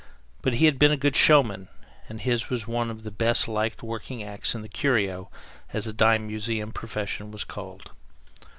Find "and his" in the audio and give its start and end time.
2.09-2.49